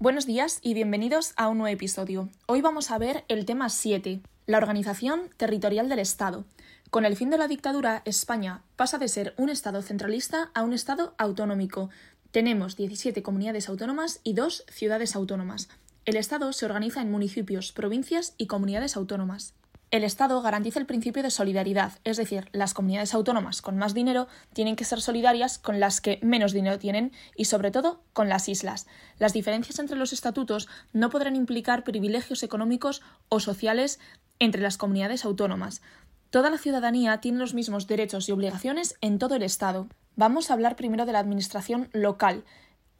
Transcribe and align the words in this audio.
Buenos 0.00 0.26
días 0.26 0.60
y 0.62 0.74
bienvenidos 0.74 1.32
a 1.36 1.48
un 1.48 1.58
nuevo 1.58 1.74
episodio. 1.74 2.28
Hoy 2.46 2.60
vamos 2.60 2.92
a 2.92 2.98
ver 2.98 3.24
el 3.26 3.44
tema 3.44 3.68
7, 3.68 4.20
la 4.46 4.58
organización 4.58 5.22
territorial 5.36 5.88
del 5.88 5.98
Estado. 5.98 6.44
Con 6.90 7.04
el 7.04 7.16
fin 7.16 7.30
de 7.30 7.38
la 7.38 7.48
dictadura, 7.48 8.02
España 8.04 8.62
pasa 8.76 8.98
de 8.98 9.08
ser 9.08 9.34
un 9.38 9.48
Estado 9.48 9.82
centralista 9.82 10.52
a 10.54 10.62
un 10.62 10.72
Estado 10.72 11.16
autonómico. 11.18 11.90
Tenemos 12.30 12.76
17 12.76 13.24
comunidades 13.24 13.68
autónomas 13.68 14.20
y 14.22 14.34
dos 14.34 14.62
ciudades 14.68 15.16
autónomas. 15.16 15.68
El 16.04 16.14
Estado 16.14 16.52
se 16.52 16.66
organiza 16.66 17.02
en 17.02 17.10
municipios, 17.10 17.72
provincias 17.72 18.34
y 18.38 18.46
comunidades 18.46 18.96
autónomas. 18.96 19.52
El 19.90 20.04
Estado 20.04 20.42
garantiza 20.42 20.78
el 20.78 20.84
principio 20.84 21.22
de 21.22 21.30
solidaridad, 21.30 21.92
es 22.04 22.18
decir, 22.18 22.50
las 22.52 22.74
comunidades 22.74 23.14
autónomas 23.14 23.62
con 23.62 23.78
más 23.78 23.94
dinero 23.94 24.28
tienen 24.52 24.76
que 24.76 24.84
ser 24.84 25.00
solidarias 25.00 25.58
con 25.58 25.80
las 25.80 26.02
que 26.02 26.18
menos 26.22 26.52
dinero 26.52 26.78
tienen 26.78 27.10
y, 27.34 27.46
sobre 27.46 27.70
todo, 27.70 28.02
con 28.12 28.28
las 28.28 28.50
islas. 28.50 28.86
Las 29.18 29.32
diferencias 29.32 29.78
entre 29.78 29.96
los 29.96 30.12
estatutos 30.12 30.68
no 30.92 31.08
podrán 31.08 31.36
implicar 31.36 31.84
privilegios 31.84 32.42
económicos 32.42 33.00
o 33.30 33.40
sociales 33.40 33.98
entre 34.38 34.60
las 34.60 34.76
comunidades 34.76 35.24
autónomas. 35.24 35.80
Toda 36.28 36.50
la 36.50 36.58
ciudadanía 36.58 37.22
tiene 37.22 37.38
los 37.38 37.54
mismos 37.54 37.86
derechos 37.86 38.28
y 38.28 38.32
obligaciones 38.32 38.96
en 39.00 39.18
todo 39.18 39.36
el 39.36 39.42
Estado. 39.42 39.88
Vamos 40.16 40.50
a 40.50 40.52
hablar 40.52 40.76
primero 40.76 41.06
de 41.06 41.12
la 41.12 41.20
administración 41.20 41.88
local. 41.94 42.44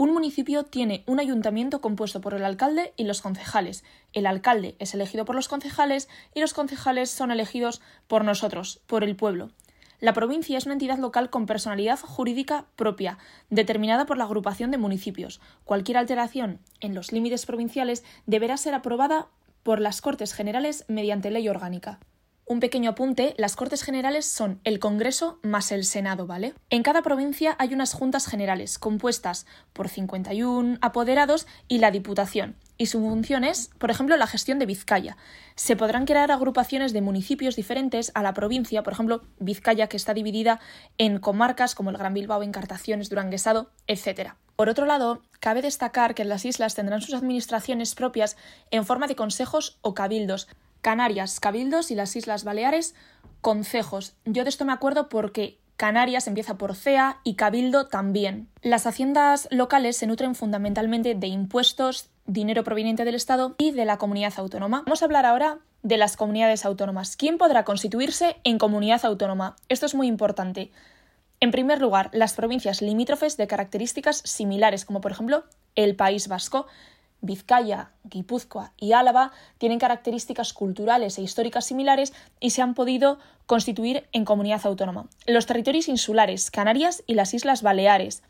Un 0.01 0.13
municipio 0.13 0.63
tiene 0.63 1.03
un 1.07 1.19
ayuntamiento 1.19 1.81
compuesto 1.81 2.21
por 2.21 2.33
el 2.33 2.45
alcalde 2.45 2.95
y 2.97 3.03
los 3.03 3.21
concejales. 3.21 3.83
El 4.13 4.27
alcalde 4.27 4.77
es 4.79 4.95
elegido 4.95 5.25
por 5.25 5.35
los 5.35 5.49
concejales 5.49 6.09
y 6.37 6.41
los 6.41 6.55
concejales 6.55 7.11
son 7.11 7.33
elegidos 7.33 7.81
por 8.07 8.25
nosotros, 8.25 8.81
por 8.87 9.03
el 9.03 9.17
pueblo. 9.17 9.51
La 9.99 10.13
provincia 10.13 10.57
es 10.57 10.67
una 10.67 10.75
entidad 10.75 10.99
local 10.99 11.31
con 11.31 11.47
personalidad 11.47 11.99
jurídica 11.99 12.67
propia, 12.77 13.19
determinada 13.51 14.07
por 14.07 14.19
la 14.19 14.25
agrupación 14.25 14.71
de 14.71 14.79
municipios. 14.79 15.41
Cualquier 15.65 15.99
alteración 15.99 16.61
en 16.79 16.95
los 16.95 17.11
límites 17.11 17.45
provinciales 17.45 18.05
deberá 18.25 18.57
ser 18.57 18.75
aprobada 18.75 19.27
por 19.65 19.81
las 19.81 20.01
Cortes 20.01 20.33
Generales 20.33 20.85
mediante 20.87 21.33
ley 21.33 21.49
orgánica. 21.49 21.99
Un 22.51 22.61
pequeño 22.61 22.89
apunte, 22.89 23.35
las 23.37 23.57
Cortes 23.57 23.83
Generales 23.83 24.25
son 24.25 24.59
el 24.65 24.79
Congreso 24.79 25.39
más 25.43 25.71
el 25.71 25.85
Senado, 25.85 26.27
¿vale? 26.27 26.55
En 26.71 26.83
cada 26.83 27.03
provincia 27.03 27.55
hay 27.59 27.75
unas 27.75 27.93
juntas 27.93 28.27
generales 28.27 28.79
compuestas 28.79 29.45
por 29.75 29.91
51 29.91 30.79
apoderados 30.81 31.47
y 31.69 31.77
la 31.77 31.91
Diputación, 31.91 32.57
y 32.79 32.87
su 32.87 33.01
función 33.01 33.45
es, 33.45 33.69
por 33.77 33.91
ejemplo, 33.91 34.17
la 34.17 34.27
gestión 34.27 34.59
de 34.59 34.65
Vizcaya. 34.65 35.19
Se 35.57 35.77
podrán 35.77 36.07
crear 36.07 36.31
agrupaciones 36.33 36.95
de 36.95 37.03
municipios 37.03 37.55
diferentes 37.55 38.13
a 38.15 38.23
la 38.23 38.33
provincia, 38.33 38.83
por 38.83 38.95
ejemplo, 38.95 39.25
Vizcaya, 39.39 39.89
que 39.89 39.99
está 39.99 40.15
dividida 40.15 40.59
en 40.97 41.19
comarcas 41.19 41.75
como 41.75 41.91
el 41.91 41.99
Gran 41.99 42.15
Bilbao, 42.15 42.43
Encartaciones, 42.43 43.11
Duranguesado, 43.11 43.73
etc. 43.87 44.37
Por 44.57 44.71
otro 44.71 44.87
lado, 44.87 45.21
cabe 45.39 45.61
destacar 45.61 46.15
que 46.15 46.25
las 46.25 46.47
islas 46.47 46.75
tendrán 46.75 47.03
sus 47.03 47.13
administraciones 47.13 47.95
propias 47.95 48.39
en 48.71 48.87
forma 48.87 49.07
de 49.07 49.17
consejos 49.17 49.79
o 49.83 49.93
cabildos, 49.93 50.49
Canarias, 50.81 51.41
Cabildos 51.41 51.91
y 51.91 51.95
las 51.95 52.15
Islas 52.17 52.45
Baleares, 52.45 52.95
concejos. 53.41 54.15
Yo 54.25 54.45
de 54.45 54.51
esto 54.51 54.65
me 54.65 54.73
acuerdo 54.73 55.09
porque 55.09 55.59
Canarias 55.77 56.27
empieza 56.27 56.59
por 56.59 56.75
CEA 56.75 57.21
y 57.23 57.35
Cabildo 57.35 57.87
también. 57.87 58.49
Las 58.63 58.87
haciendas 58.87 59.49
locales 59.53 59.97
se 59.97 60.07
nutren 60.07 60.35
fundamentalmente 60.35 61.15
de 61.15 61.27
impuestos, 61.29 62.11
dinero 62.27 62.65
proveniente 62.65 63.05
del 63.05 63.15
Estado 63.15 63.55
y 63.59 63.71
de 63.71 63.85
la 63.85 63.97
comunidad 63.97 64.35
autónoma. 64.37 64.83
Vamos 64.85 65.03
a 65.03 65.05
hablar 65.05 65.25
ahora 65.25 65.59
de 65.83 65.97
las 65.97 66.17
comunidades 66.17 66.65
autónomas. 66.65 67.17
¿Quién 67.17 67.39
podrá 67.39 67.65
constituirse 67.65 68.37
en 68.43 68.59
comunidad 68.59 69.05
autónoma? 69.05 69.55
Esto 69.69 69.87
es 69.87 69.95
muy 69.95 70.09
importante. 70.09 70.73
En 71.41 71.53
primer 71.53 71.81
lugar, 71.81 72.11
las 72.13 72.35
provincias 72.35 72.83
limítrofes 72.83 73.37
de 73.37 73.47
características 73.47 74.23
similares, 74.25 74.85
como 74.85 75.01
por 75.01 75.13
ejemplo 75.13 75.45
el 75.77 75.95
País 75.95 76.27
Vasco. 76.27 76.67
Vizcaya, 77.21 77.91
Guipúzcoa 78.05 78.73
y 78.77 78.93
Álava 78.93 79.33
tienen 79.59 79.79
características 79.79 80.53
culturales 80.53 81.19
e 81.19 81.23
históricas 81.23 81.67
similares 81.67 82.13
y 82.41 82.51
se 82.51 82.63
han 82.63 82.75
podido 82.75 83.19
constituir 83.47 84.07
en 84.13 84.25
comunidad 84.25 84.65
autónoma. 84.65 85.09
Los 85.27 85.47
territorios 85.47 85.89
insulares, 85.89 86.51
Canarias 86.51 87.03
y 87.07 87.15
las 87.15 87.35
Islas 87.35 87.63
Baleares. 87.63 88.23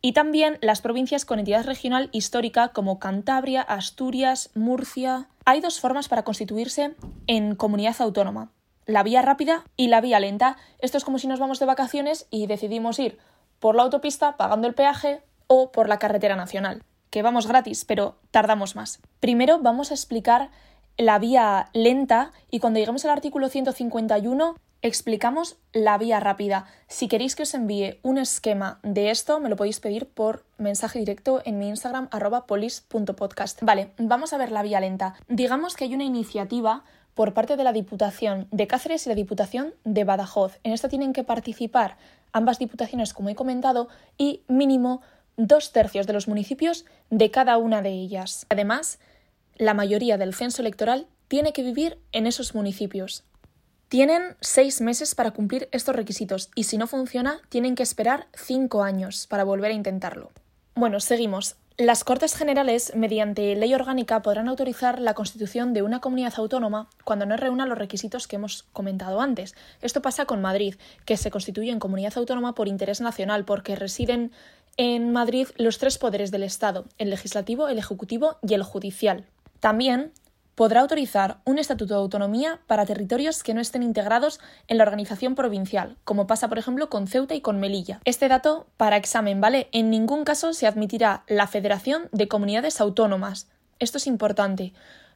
Y 0.00 0.12
también 0.12 0.58
las 0.60 0.82
provincias 0.82 1.24
con 1.24 1.38
entidad 1.38 1.64
regional 1.64 2.10
histórica 2.12 2.68
como 2.68 2.98
Cantabria, 2.98 3.62
Asturias, 3.62 4.50
Murcia. 4.54 5.28
Hay 5.44 5.60
dos 5.60 5.80
formas 5.80 6.08
para 6.08 6.24
constituirse 6.24 6.94
en 7.26 7.54
comunidad 7.54 7.96
autónoma. 8.00 8.50
La 8.84 9.02
vía 9.02 9.22
rápida 9.22 9.64
y 9.76 9.88
la 9.88 10.02
vía 10.02 10.20
lenta. 10.20 10.56
Esto 10.78 10.98
es 10.98 11.04
como 11.04 11.18
si 11.18 11.26
nos 11.26 11.38
vamos 11.38 11.58
de 11.58 11.66
vacaciones 11.66 12.26
y 12.30 12.46
decidimos 12.46 12.98
ir 12.98 13.18
por 13.60 13.76
la 13.76 13.82
autopista 13.82 14.36
pagando 14.36 14.66
el 14.66 14.74
peaje 14.74 15.22
o 15.46 15.72
por 15.72 15.88
la 15.88 15.98
carretera 15.98 16.36
nacional 16.36 16.82
que 17.14 17.22
vamos 17.22 17.46
gratis, 17.46 17.84
pero 17.84 18.16
tardamos 18.32 18.74
más. 18.74 18.98
Primero 19.20 19.60
vamos 19.60 19.92
a 19.92 19.94
explicar 19.94 20.50
la 20.96 21.20
vía 21.20 21.68
lenta 21.72 22.32
y 22.50 22.58
cuando 22.58 22.80
lleguemos 22.80 23.04
al 23.04 23.12
artículo 23.12 23.48
151 23.48 24.56
explicamos 24.82 25.56
la 25.72 25.96
vía 25.96 26.18
rápida. 26.18 26.66
Si 26.88 27.06
queréis 27.06 27.36
que 27.36 27.44
os 27.44 27.54
envíe 27.54 28.00
un 28.02 28.18
esquema 28.18 28.80
de 28.82 29.12
esto, 29.12 29.38
me 29.38 29.48
lo 29.48 29.54
podéis 29.54 29.78
pedir 29.78 30.08
por 30.08 30.44
mensaje 30.58 30.98
directo 30.98 31.40
en 31.44 31.60
mi 31.60 31.68
Instagram 31.68 32.08
arroba 32.10 32.46
polis.podcast. 32.48 33.62
Vale, 33.62 33.92
vamos 33.96 34.32
a 34.32 34.36
ver 34.36 34.50
la 34.50 34.64
vía 34.64 34.80
lenta. 34.80 35.14
Digamos 35.28 35.76
que 35.76 35.84
hay 35.84 35.94
una 35.94 36.02
iniciativa 36.02 36.82
por 37.14 37.32
parte 37.32 37.56
de 37.56 37.62
la 37.62 37.72
Diputación 37.72 38.48
de 38.50 38.66
Cáceres 38.66 39.06
y 39.06 39.08
la 39.08 39.14
Diputación 39.14 39.72
de 39.84 40.02
Badajoz. 40.02 40.58
En 40.64 40.72
esta 40.72 40.88
tienen 40.88 41.12
que 41.12 41.22
participar 41.22 41.96
ambas 42.32 42.58
diputaciones, 42.58 43.14
como 43.14 43.28
he 43.28 43.36
comentado, 43.36 43.86
y 44.18 44.42
mínimo 44.48 45.00
dos 45.36 45.72
tercios 45.72 46.06
de 46.06 46.12
los 46.12 46.28
municipios 46.28 46.84
de 47.10 47.30
cada 47.30 47.56
una 47.56 47.82
de 47.82 47.90
ellas. 47.90 48.46
Además, 48.48 48.98
la 49.56 49.74
mayoría 49.74 50.18
del 50.18 50.34
censo 50.34 50.62
electoral 50.62 51.06
tiene 51.28 51.52
que 51.52 51.62
vivir 51.62 51.98
en 52.12 52.26
esos 52.26 52.54
municipios. 52.54 53.24
Tienen 53.88 54.36
seis 54.40 54.80
meses 54.80 55.14
para 55.14 55.30
cumplir 55.30 55.68
estos 55.70 55.94
requisitos 55.94 56.50
y 56.54 56.64
si 56.64 56.78
no 56.78 56.86
funciona, 56.86 57.40
tienen 57.48 57.74
que 57.74 57.82
esperar 57.82 58.26
cinco 58.34 58.82
años 58.82 59.26
para 59.28 59.44
volver 59.44 59.70
a 59.70 59.74
intentarlo. 59.74 60.32
Bueno, 60.74 60.98
seguimos. 61.00 61.56
Las 61.76 62.04
Cortes 62.04 62.36
Generales, 62.36 62.92
mediante 62.94 63.56
ley 63.56 63.74
orgánica, 63.74 64.22
podrán 64.22 64.48
autorizar 64.48 65.00
la 65.00 65.14
constitución 65.14 65.72
de 65.72 65.82
una 65.82 66.00
comunidad 66.00 66.34
autónoma 66.36 66.88
cuando 67.02 67.26
no 67.26 67.36
reúna 67.36 67.66
los 67.66 67.78
requisitos 67.78 68.28
que 68.28 68.36
hemos 68.36 68.62
comentado 68.72 69.20
antes. 69.20 69.56
Esto 69.82 70.00
pasa 70.00 70.24
con 70.24 70.40
Madrid, 70.40 70.76
que 71.04 71.16
se 71.16 71.32
constituye 71.32 71.72
en 71.72 71.80
comunidad 71.80 72.12
autónoma 72.16 72.54
por 72.54 72.68
interés 72.68 73.00
nacional, 73.00 73.44
porque 73.44 73.74
residen 73.74 74.30
en 74.76 75.12
Madrid 75.12 75.48
los 75.56 75.78
tres 75.78 75.98
poderes 75.98 76.30
del 76.30 76.42
Estado, 76.42 76.86
el 76.98 77.10
legislativo, 77.10 77.68
el 77.68 77.78
ejecutivo 77.78 78.36
y 78.42 78.54
el 78.54 78.62
judicial. 78.62 79.26
También 79.60 80.12
podrá 80.54 80.80
autorizar 80.80 81.38
un 81.44 81.58
estatuto 81.58 81.94
de 81.94 82.00
autonomía 82.00 82.60
para 82.66 82.86
territorios 82.86 83.42
que 83.42 83.54
no 83.54 83.60
estén 83.60 83.82
integrados 83.82 84.40
en 84.68 84.78
la 84.78 84.84
organización 84.84 85.34
provincial, 85.34 85.96
como 86.04 86.26
pasa 86.26 86.48
por 86.48 86.58
ejemplo 86.58 86.88
con 86.88 87.06
Ceuta 87.06 87.34
y 87.34 87.40
con 87.40 87.60
Melilla. 87.60 88.00
Este 88.04 88.28
dato 88.28 88.66
para 88.76 88.96
examen, 88.96 89.40
¿vale? 89.40 89.68
En 89.72 89.90
ningún 89.90 90.24
caso 90.24 90.52
se 90.52 90.66
admitirá 90.66 91.24
la 91.26 91.46
Federación 91.46 92.08
de 92.12 92.28
Comunidades 92.28 92.80
Autónomas. 92.80 93.48
Esto 93.78 93.98
es 93.98 94.06
importante. 94.06 94.72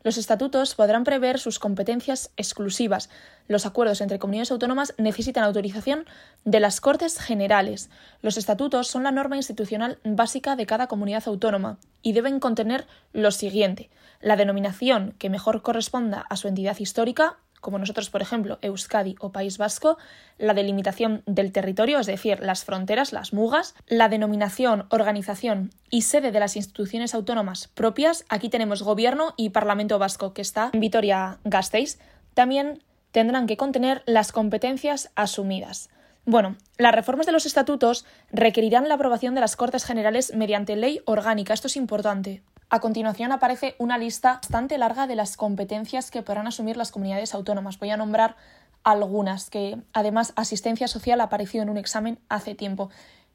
Los 0.08 0.16
estatutos 0.16 0.74
podrán 0.74 1.04
prever 1.04 1.38
sus 1.38 1.58
competencias 1.58 2.30
exclusivas. 2.38 3.10
Los 3.46 3.66
acuerdos 3.66 4.00
entre 4.00 4.19
comunidades 4.19 4.50
autónomas 4.50 4.94
necesitan 4.96 5.44
autorización 5.44 6.06
de 6.46 6.60
las 6.60 6.80
Cortes 6.80 7.19
Generales. 7.19 7.91
Los 8.22 8.38
estatutos 8.38 8.88
son 8.88 9.02
la 9.02 9.10
norma 9.10 9.36
institucional 9.36 9.98
básica 10.04 10.56
de 10.56 10.64
cada 10.64 10.86
comunidad 10.86 11.24
autónoma 11.26 11.78
y 12.00 12.14
deben 12.14 12.41
contener 12.41 12.86
lo 13.12 13.30
siguiente: 13.30 13.91
la 14.22 14.36
denominación 14.36 15.14
que 15.18 15.28
mejor 15.28 15.60
corresponda 15.60 16.24
a 16.30 16.36
su 16.36 16.48
entidad 16.48 16.78
histórica, 16.78 17.36
como 17.60 17.78
nosotros, 17.78 18.10
por 18.10 18.22
ejemplo, 18.22 18.58
Euskadi 18.62 19.16
o 19.20 19.32
País 19.32 19.58
Vasco, 19.58 19.98
la 20.38 20.54
delimitación 20.54 21.22
del 21.26 21.52
territorio, 21.52 21.98
es 21.98 22.06
decir, 22.06 22.41
las 22.41 22.64
fronteras, 22.64 23.12
las 23.12 23.32
mugas, 23.32 23.74
la 23.86 24.08
denominación, 24.08 24.86
organización 24.91 25.70
y 25.91 26.02
sede 26.02 26.32
de 26.32 26.41
las 26.41 26.56
instituciones 26.56 27.14
autónomas 27.14 27.68
propias. 27.68 28.24
Aquí 28.28 28.48
tenemos 28.48 28.83
Gobierno 28.83 29.34
y 29.36 29.50
Parlamento 29.50 29.98
Vasco, 29.98 30.33
que 30.33 30.42
está 30.42 30.71
en 30.72 30.80
Vitoria-Gasteiz. 30.80 31.98
También 32.34 32.83
tendrán 33.12 33.47
que 33.47 33.56
contener 33.56 34.03
las 34.06 34.33
competencias 34.33 35.10
asumidas. 35.15 35.91
Bueno, 36.24 36.56
las 36.77 36.94
reformas 36.94 37.24
de 37.24 37.33
los 37.33 37.47
estatutos 37.47 38.04
requerirán 38.30 38.86
la 38.86 38.97
aprobación 38.97 39.34
de 39.34 39.41
las 39.41 39.56
Cortes 39.56 39.86
Generales 39.86 40.34
mediante 40.34 40.77
ley 40.77 41.00
orgánica. 41.06 41.54
Esto 41.54 41.68
es 41.68 41.77
importante. 41.77 42.42
A 42.70 42.80
continuación 42.80 43.32
aparece 43.32 43.76
una 43.78 43.97
lista 43.97 44.34
bastante 44.34 44.76
larga 44.76 45.06
de 45.06 45.16
las 45.16 45.38
competencias 45.38 46.10
que 46.10 46.20
podrán 46.20 46.47
asumir 46.47 46.76
las 46.76 46.92
comunidades 46.92 47.34
autónomas. 47.34 47.78
Voy 47.78 47.88
a 47.88 47.97
nombrar 47.97 48.36
algunas 48.84 49.48
que 49.48 49.78
además 49.94 50.34
asistencia 50.36 50.86
social 50.86 51.22
ha 51.22 51.24
aparecido 51.24 51.62
en 51.62 51.70
un 51.70 51.78
examen 51.78 52.18
hace 52.28 52.54
tiempo. 52.54 52.91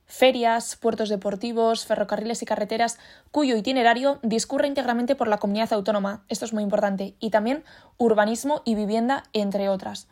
Ferias, 0.06 0.75
puertos 0.75 1.09
deportivos, 1.09 1.88
ferrocarriles 1.88 2.44
y 2.44 2.45
carreteras 2.45 3.00
cuyo 3.31 3.56
itinerario 3.56 4.19
discurre 4.21 4.68
íntegramente 4.68 5.15
por 5.15 5.27
la 5.27 5.39
comunidad 5.39 5.74
autónoma. 5.74 6.24
Esto 6.29 6.45
es 6.45 6.53
muy 6.53 6.62
importante. 6.62 7.15
Y 7.19 7.31
también 7.31 7.63
urbanismo 7.97 8.62
y 8.65 8.75
vivienda, 8.75 9.24
entre 9.33 9.68
otras. 9.68 10.07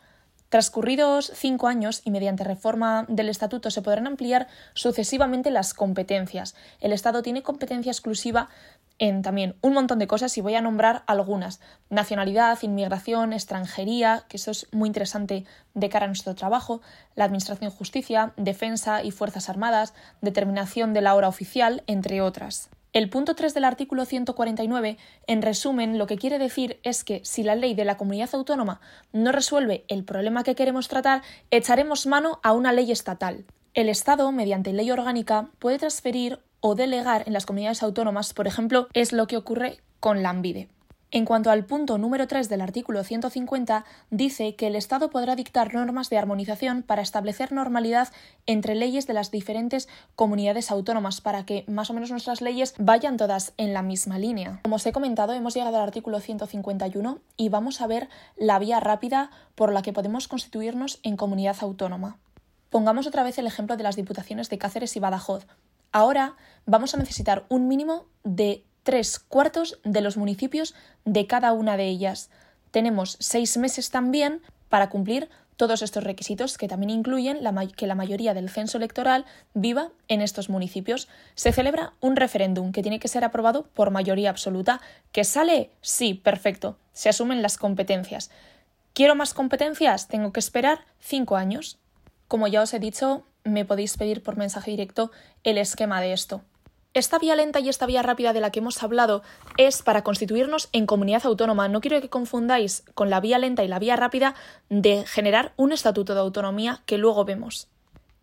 Transcurridos 0.52 1.32
cinco 1.34 1.66
años 1.66 2.02
y 2.04 2.10
mediante 2.10 2.44
reforma 2.44 3.06
del 3.08 3.30
Estatuto 3.30 3.70
se 3.70 3.80
podrán 3.80 4.06
ampliar 4.06 4.48
sucesivamente 4.74 5.50
las 5.50 5.72
competencias. 5.72 6.54
El 6.80 6.92
Estado 6.92 7.22
tiene 7.22 7.42
competencia 7.42 7.90
exclusiva 7.90 8.50
en 8.98 9.22
también 9.22 9.56
un 9.60 9.72
montón 9.74 9.98
de 9.98 10.06
cosas 10.06 10.36
y 10.38 10.40
voy 10.40 10.54
a 10.54 10.60
nombrar 10.60 11.02
algunas. 11.06 11.60
Nacionalidad, 11.90 12.58
inmigración, 12.62 13.32
extranjería, 13.32 14.24
que 14.28 14.36
eso 14.36 14.50
es 14.50 14.68
muy 14.72 14.88
interesante 14.88 15.44
de 15.74 15.88
cara 15.88 16.04
a 16.04 16.08
nuestro 16.08 16.34
trabajo, 16.34 16.80
la 17.14 17.24
Administración 17.24 17.70
Justicia, 17.70 18.32
Defensa 18.36 19.02
y 19.02 19.10
Fuerzas 19.10 19.48
Armadas, 19.48 19.94
determinación 20.20 20.92
de 20.92 21.00
la 21.00 21.14
hora 21.14 21.28
oficial, 21.28 21.82
entre 21.86 22.20
otras. 22.20 22.70
El 22.92 23.08
punto 23.08 23.34
3 23.34 23.54
del 23.54 23.64
artículo 23.64 24.04
149, 24.04 24.98
en 25.26 25.40
resumen, 25.40 25.96
lo 25.96 26.06
que 26.06 26.18
quiere 26.18 26.38
decir 26.38 26.78
es 26.82 27.04
que 27.04 27.22
si 27.24 27.42
la 27.42 27.56
ley 27.56 27.74
de 27.74 27.86
la 27.86 27.96
comunidad 27.96 28.28
autónoma 28.34 28.82
no 29.12 29.32
resuelve 29.32 29.86
el 29.88 30.04
problema 30.04 30.44
que 30.44 30.54
queremos 30.54 30.88
tratar, 30.88 31.22
echaremos 31.50 32.06
mano 32.06 32.38
a 32.42 32.52
una 32.52 32.70
ley 32.72 32.92
estatal. 32.92 33.46
El 33.72 33.88
Estado, 33.88 34.30
mediante 34.30 34.74
ley 34.74 34.90
orgánica, 34.90 35.48
puede 35.58 35.78
transferir 35.78 36.40
o 36.62 36.74
delegar 36.74 37.24
en 37.26 37.34
las 37.34 37.44
comunidades 37.44 37.82
autónomas, 37.82 38.32
por 38.32 38.46
ejemplo, 38.46 38.88
es 38.94 39.12
lo 39.12 39.26
que 39.26 39.36
ocurre 39.36 39.80
con 40.00 40.22
la 40.22 40.30
ANVIDE. 40.30 40.68
En 41.14 41.26
cuanto 41.26 41.50
al 41.50 41.66
punto 41.66 41.98
número 41.98 42.26
3 42.26 42.48
del 42.48 42.62
artículo 42.62 43.04
150, 43.04 43.84
dice 44.10 44.56
que 44.56 44.68
el 44.68 44.76
Estado 44.76 45.10
podrá 45.10 45.36
dictar 45.36 45.74
normas 45.74 46.08
de 46.08 46.16
armonización 46.16 46.82
para 46.82 47.02
establecer 47.02 47.52
normalidad 47.52 48.08
entre 48.46 48.74
leyes 48.74 49.06
de 49.06 49.12
las 49.12 49.30
diferentes 49.30 49.90
comunidades 50.16 50.70
autónomas 50.70 51.20
para 51.20 51.44
que 51.44 51.66
más 51.68 51.90
o 51.90 51.92
menos 51.92 52.10
nuestras 52.10 52.40
leyes 52.40 52.74
vayan 52.78 53.18
todas 53.18 53.52
en 53.58 53.74
la 53.74 53.82
misma 53.82 54.18
línea. 54.18 54.60
Como 54.62 54.76
os 54.76 54.86
he 54.86 54.92
comentado, 54.92 55.34
hemos 55.34 55.52
llegado 55.52 55.76
al 55.76 55.82
artículo 55.82 56.18
151 56.18 57.18
y 57.36 57.50
vamos 57.50 57.82
a 57.82 57.86
ver 57.86 58.08
la 58.38 58.58
vía 58.58 58.80
rápida 58.80 59.30
por 59.54 59.70
la 59.70 59.82
que 59.82 59.92
podemos 59.92 60.28
constituirnos 60.28 60.98
en 61.02 61.18
comunidad 61.18 61.56
autónoma. 61.60 62.16
Pongamos 62.70 63.06
otra 63.06 63.22
vez 63.22 63.36
el 63.36 63.46
ejemplo 63.46 63.76
de 63.76 63.82
las 63.82 63.96
diputaciones 63.96 64.48
de 64.48 64.56
Cáceres 64.56 64.96
y 64.96 65.00
Badajoz. 65.00 65.46
Ahora 65.92 66.36
vamos 66.66 66.94
a 66.94 66.98
necesitar 66.98 67.44
un 67.48 67.68
mínimo 67.68 68.06
de 68.24 68.64
tres 68.82 69.18
cuartos 69.18 69.78
de 69.84 70.00
los 70.00 70.16
municipios 70.16 70.74
de 71.04 71.26
cada 71.26 71.52
una 71.52 71.76
de 71.76 71.86
ellas. 71.88 72.30
Tenemos 72.70 73.16
seis 73.20 73.56
meses 73.56 73.90
también 73.90 74.40
para 74.68 74.88
cumplir 74.88 75.28
todos 75.56 75.82
estos 75.82 76.02
requisitos 76.02 76.58
que 76.58 76.66
también 76.66 76.90
incluyen 76.90 77.38
que 77.76 77.86
la 77.86 77.94
mayoría 77.94 78.34
del 78.34 78.48
censo 78.48 78.78
electoral 78.78 79.26
viva 79.54 79.90
en 80.08 80.22
estos 80.22 80.48
municipios. 80.48 81.08
Se 81.34 81.52
celebra 81.52 81.92
un 82.00 82.16
referéndum 82.16 82.72
que 82.72 82.82
tiene 82.82 82.98
que 82.98 83.08
ser 83.08 83.22
aprobado 83.22 83.64
por 83.74 83.90
mayoría 83.90 84.30
absoluta. 84.30 84.80
¿Que 85.12 85.24
sale? 85.24 85.70
Sí, 85.82 86.14
perfecto. 86.14 86.78
Se 86.92 87.10
asumen 87.10 87.42
las 87.42 87.58
competencias. 87.58 88.30
¿Quiero 88.94 89.14
más 89.14 89.34
competencias? 89.34 90.08
Tengo 90.08 90.32
que 90.32 90.40
esperar 90.40 90.84
cinco 90.98 91.36
años. 91.36 91.78
Como 92.28 92.48
ya 92.48 92.62
os 92.62 92.74
he 92.74 92.78
dicho, 92.78 93.24
me 93.44 93.64
podéis 93.64 93.96
pedir 93.96 94.22
por 94.22 94.36
mensaje 94.36 94.70
directo 94.70 95.10
el 95.44 95.58
esquema 95.58 96.00
de 96.00 96.12
esto. 96.12 96.42
Esta 96.94 97.18
vía 97.18 97.34
lenta 97.36 97.58
y 97.60 97.70
esta 97.70 97.86
vía 97.86 98.02
rápida 98.02 98.34
de 98.34 98.40
la 98.40 98.50
que 98.50 98.58
hemos 98.58 98.82
hablado 98.82 99.22
es 99.56 99.80
para 99.82 100.04
constituirnos 100.04 100.68
en 100.72 100.84
comunidad 100.84 101.24
autónoma. 101.24 101.68
No 101.68 101.80
quiero 101.80 102.00
que 102.02 102.10
confundáis 102.10 102.84
con 102.92 103.08
la 103.08 103.20
vía 103.20 103.38
lenta 103.38 103.64
y 103.64 103.68
la 103.68 103.78
vía 103.78 103.96
rápida 103.96 104.34
de 104.68 105.06
generar 105.06 105.54
un 105.56 105.72
estatuto 105.72 106.12
de 106.12 106.20
autonomía 106.20 106.82
que 106.84 106.98
luego 106.98 107.24
vemos. 107.24 107.68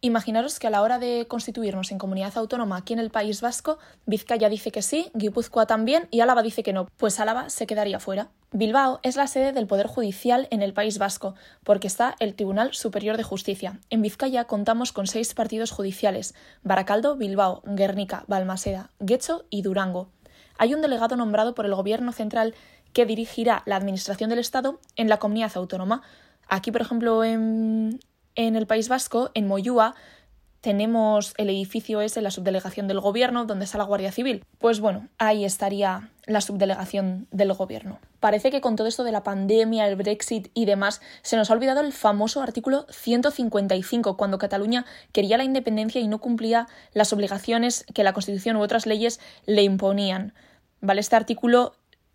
Imaginaros 0.02 0.60
que 0.60 0.68
a 0.68 0.70
la 0.70 0.82
hora 0.82 0.98
de 0.98 1.26
constituirnos 1.28 1.92
en 1.92 1.98
comunidad 1.98 2.38
autónoma 2.38 2.78
aquí 2.78 2.94
en 2.94 3.00
el 3.00 3.10
País 3.10 3.42
Vasco, 3.42 3.80
Vizcaya 4.06 4.48
dice 4.48 4.72
que 4.72 4.82
sí, 4.82 5.12
Guipúzcoa 5.14 5.66
también 5.66 6.08
y 6.10 6.22
Álava 6.22 6.42
dice 6.42 6.64
que 6.64 6.72
no, 6.72 6.88
pues 6.96 7.20
Álava 7.20 7.50
se 7.50 7.68
quedaría 7.68 8.00
fuera. 8.00 8.30
Bilbao 8.54 9.02
es 9.04 9.18
la 9.18 9.28
sede 9.28 9.52
del 9.52 9.68
Poder 9.68 9.88
Judicial 9.88 10.48
en 10.52 10.62
el 10.62 10.74
País 10.74 11.00
Vasco, 11.00 11.36
porque 11.66 11.88
está 11.88 12.16
el 12.20 12.34
Tribunal 12.34 12.74
Superior 12.74 13.18
de 13.18 13.24
Justicia. 13.24 13.82
En 13.90 14.02
Vizcaya 14.02 14.46
contamos 14.46 14.94
con 14.94 15.06
seis 15.06 15.34
partidos 15.34 15.72
judiciales: 15.72 16.34
Baracaldo, 16.64 17.18
Bilbao, 17.18 17.62
Guernica, 17.66 18.24
Balmaseda, 18.28 18.92
Guecho 19.00 19.46
y 19.50 19.64
Durango. 19.64 20.12
Hay 20.58 20.74
un 20.74 20.82
delegado 20.82 21.18
nombrado 21.18 21.54
por 21.56 21.66
el 21.66 21.76
Gobierno 21.76 22.14
central 22.14 22.56
que 22.94 23.06
dirigirá 23.06 23.64
la 23.66 23.76
administración 23.76 24.30
del 24.30 24.40
Estado 24.40 24.80
en 24.96 25.10
la 25.10 25.18
comunidad 25.18 25.52
autónoma. 25.56 26.04
Aquí, 26.48 26.72
por 26.72 26.82
ejemplo, 26.82 27.24
en, 27.24 28.00
en 28.40 28.56
el 28.56 28.68
País 28.68 28.88
Vasco, 28.88 29.32
en 29.34 29.48
Moyúa, 29.48 29.96
tenemos 30.62 31.34
el 31.38 31.50
edificio 31.50 32.00
ese, 32.00 32.22
la 32.22 32.32
subdelegación 32.32 32.88
del 32.88 33.02
gobierno, 33.02 33.44
donde 33.44 33.66
está 33.66 33.78
la 33.78 33.84
Guardia 33.84 34.14
Civil. 34.14 34.46
Pues 34.60 34.80
bueno, 34.80 35.10
ahí 35.18 35.44
estaría 35.44 36.10
la 36.26 36.40
subdelegación 36.40 37.28
del 37.32 37.52
gobierno. 37.52 38.00
Parece 38.22 38.50
que 38.50 38.62
con 38.62 38.78
todo 38.78 38.88
esto 38.88 39.04
de 39.04 39.12
la 39.12 39.24
pandemia, 39.24 39.86
el 39.90 39.98
Brexit 39.98 40.52
y 40.54 40.64
demás, 40.64 41.02
se 41.22 41.36
nos 41.36 41.50
ha 41.50 41.54
olvidado 41.54 41.82
el 41.82 41.92
famoso 41.92 42.42
artículo 42.42 42.86
155, 42.90 44.16
cuando 44.16 44.38
Cataluña 44.38 44.86
quería 45.12 45.38
la 45.38 45.44
independencia 45.44 46.00
y 46.00 46.08
no 46.08 46.20
cumplía 46.20 46.68
las 46.94 47.12
obligaciones 47.12 47.86
que 47.94 48.06
la 48.06 48.14
Constitución 48.14 48.56
u 48.56 48.62
otras 48.62 48.86
leyes 48.86 49.20
le 49.46 49.64
imponían. 49.64 50.34
¿Vale? 50.80 51.02
Este 51.02 51.18
artículo, 51.18 51.74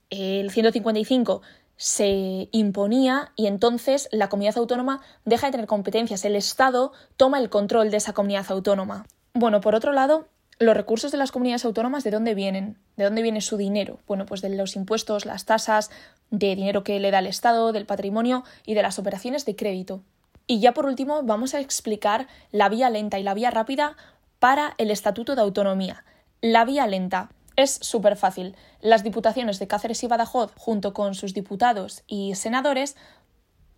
el 0.09 0.51
155, 0.51 1.43
se 1.77 2.49
imponía 2.53 3.33
y 3.37 3.47
entonces 3.47 4.09
la 4.13 4.29
comunidad 4.29 4.59
autónoma 4.59 5.01
deja 5.25 5.47
de 5.47 5.53
tener 5.53 5.67
competencias. 5.67 6.25
El 6.25 6.37
Estado 6.37 6.93
toma 7.17 7.39
el 7.39 7.51
control 7.51 7.91
de 7.91 7.97
esa 7.97 8.13
comunidad 8.13 8.47
autónoma. 8.49 9.07
Bueno, 9.35 9.61
por 9.61 9.75
otro 9.75 9.93
lado, 9.93 10.29
los 10.59 10.77
recursos 10.77 11.11
de 11.11 11.19
las 11.19 11.33
comunidades 11.33 11.65
autónomas, 11.65 12.05
¿de 12.05 12.13
dónde 12.13 12.35
vienen? 12.35 12.79
¿De 12.97 13.05
dónde 13.05 13.23
viene 13.23 13.41
su 13.41 13.57
dinero? 13.57 13.99
Bueno, 14.07 14.25
pues 14.25 14.41
de 14.41 14.51
los 14.51 14.77
impuestos, 14.77 15.27
las 15.27 15.45
tasas, 15.45 15.91
de 16.31 16.55
dinero 16.55 16.85
que 16.85 17.01
le 17.01 17.11
da 17.11 17.19
el 17.19 17.27
Estado, 17.27 17.73
del 17.73 17.87
patrimonio 17.87 18.45
y 18.65 18.75
de 18.75 18.83
las 18.83 18.99
operaciones 18.99 19.45
de 19.45 19.57
crédito. 19.57 20.03
Y 20.47 20.61
ya 20.61 20.73
por 20.73 20.87
último, 20.87 21.23
vamos 21.23 21.55
a 21.55 21.61
explicar 21.61 22.29
la 22.53 22.69
vía 22.69 22.91
lenta 22.91 23.19
y 23.19 23.23
la 23.23 23.35
vía 23.35 23.51
rápida 23.51 23.97
para 24.39 24.75
el 24.79 24.91
Estatuto 24.91 25.35
de 25.35 25.43
Autonomía. 25.43 26.05
La 26.41 26.65
vía 26.65 26.87
lenta 26.87 27.31
es 27.57 27.79
súper 27.81 28.17
fácil. 28.17 28.57
Las 28.81 29.03
diputaciones 29.03 29.59
de 29.59 29.67
Cáceres 29.67 30.03
y 30.03 30.07
Badajoz, 30.07 30.53
junto 30.57 30.93
con 30.93 31.15
sus 31.15 31.35
diputados 31.35 32.03
y 32.07 32.35
senadores, 32.35 32.97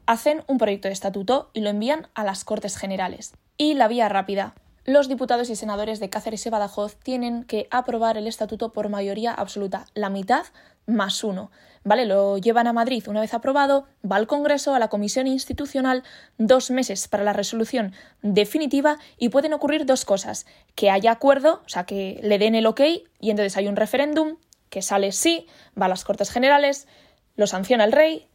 hacen 0.06 0.44
un 0.46 0.58
proyecto 0.58 0.88
de 0.88 0.94
estatuto 0.94 1.50
y 1.52 1.60
lo 1.60 1.70
envían 1.70 2.08
a 2.14 2.24
las 2.24 2.44
Cortes 2.44 2.76
Generales. 2.76 3.34
Y 3.56 3.74
la 3.74 3.88
vía 3.88 4.08
rápida 4.08 4.54
los 4.86 5.08
diputados 5.08 5.50
y 5.50 5.56
senadores 5.56 5.98
de 5.98 6.08
Cáceres 6.08 6.46
y 6.46 6.50
Badajoz 6.50 6.96
tienen 6.96 7.42
que 7.44 7.66
aprobar 7.70 8.16
el 8.16 8.28
estatuto 8.28 8.72
por 8.72 8.88
mayoría 8.88 9.32
absoluta, 9.32 9.86
la 9.94 10.10
mitad 10.10 10.46
más 10.86 11.24
uno. 11.24 11.50
¿Vale? 11.82 12.04
Lo 12.04 12.38
llevan 12.38 12.66
a 12.66 12.72
Madrid 12.72 13.04
una 13.08 13.20
vez 13.20 13.34
aprobado, 13.34 13.86
va 14.10 14.16
al 14.16 14.26
Congreso, 14.26 14.74
a 14.74 14.78
la 14.78 14.88
Comisión 14.88 15.26
Institucional, 15.26 16.02
dos 16.38 16.70
meses 16.70 17.06
para 17.06 17.22
la 17.24 17.32
resolución 17.32 17.92
definitiva 18.22 18.98
y 19.18 19.28
pueden 19.28 19.52
ocurrir 19.52 19.86
dos 19.86 20.04
cosas. 20.04 20.46
Que 20.74 20.90
haya 20.90 21.12
acuerdo, 21.12 21.62
o 21.64 21.68
sea, 21.68 21.84
que 21.84 22.18
le 22.22 22.38
den 22.38 22.54
el 22.54 22.66
ok 22.66 22.80
y 23.20 23.30
entonces 23.30 23.56
hay 23.56 23.68
un 23.68 23.76
referéndum 23.76 24.36
que 24.70 24.82
sale 24.82 25.12
sí, 25.12 25.46
va 25.80 25.86
a 25.86 25.88
las 25.88 26.04
Cortes 26.04 26.30
Generales, 26.30 26.88
lo 27.36 27.46
sanciona 27.46 27.84
el 27.84 27.92
rey 27.92 28.26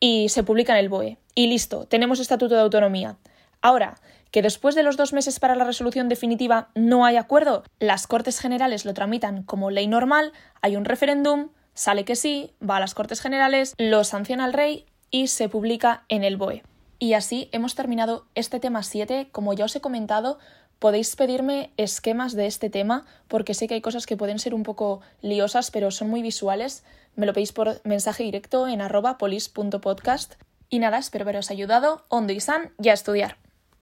y 0.00 0.28
se 0.28 0.42
publica 0.42 0.72
en 0.72 0.78
el 0.78 0.88
BOE. 0.88 1.18
Y 1.34 1.46
listo, 1.46 1.86
tenemos 1.86 2.20
estatuto 2.20 2.54
de 2.54 2.62
autonomía. 2.62 3.16
Ahora, 3.60 3.96
que 4.30 4.42
después 4.42 4.74
de 4.74 4.82
los 4.82 4.96
dos 4.96 5.12
meses 5.12 5.40
para 5.40 5.56
la 5.56 5.64
resolución 5.64 6.08
definitiva 6.08 6.68
no 6.74 7.04
hay 7.04 7.16
acuerdo, 7.16 7.64
las 7.78 8.06
Cortes 8.06 8.40
Generales 8.40 8.84
lo 8.84 8.94
tramitan 8.94 9.42
como 9.42 9.70
ley 9.70 9.86
normal, 9.86 10.32
hay 10.60 10.76
un 10.76 10.84
referéndum, 10.84 11.50
sale 11.74 12.04
que 12.04 12.16
sí, 12.16 12.52
va 12.62 12.76
a 12.76 12.80
las 12.80 12.94
Cortes 12.94 13.20
Generales, 13.20 13.74
lo 13.78 14.04
sanciona 14.04 14.46
el 14.46 14.52
rey 14.52 14.86
y 15.10 15.28
se 15.28 15.48
publica 15.48 16.04
en 16.08 16.24
el 16.24 16.36
BOE. 16.36 16.62
Y 16.98 17.12
así 17.14 17.48
hemos 17.52 17.74
terminado 17.74 18.26
este 18.34 18.58
tema 18.58 18.82
7. 18.82 19.28
Como 19.30 19.52
ya 19.52 19.66
os 19.66 19.76
he 19.76 19.80
comentado, 19.80 20.38
podéis 20.78 21.14
pedirme 21.14 21.70
esquemas 21.76 22.34
de 22.34 22.46
este 22.46 22.70
tema 22.70 23.06
porque 23.28 23.54
sé 23.54 23.68
que 23.68 23.74
hay 23.74 23.80
cosas 23.80 24.04
que 24.04 24.16
pueden 24.16 24.38
ser 24.38 24.52
un 24.54 24.64
poco 24.64 25.00
liosas, 25.22 25.70
pero 25.70 25.90
son 25.90 26.10
muy 26.10 26.22
visuales. 26.22 26.84
Me 27.14 27.26
lo 27.26 27.32
pedís 27.32 27.52
por 27.52 27.80
mensaje 27.84 28.24
directo 28.24 28.66
en 28.66 28.80
arroba 28.80 29.16
polis.podcast. 29.16 30.34
Y 30.68 30.80
nada, 30.80 30.98
espero 30.98 31.22
haberos 31.22 31.50
ayudado, 31.50 32.04
hondo 32.08 32.32
y 32.32 32.40
san, 32.40 32.72
y 32.82 32.88
a 32.88 32.94
estudiar. 32.94 33.36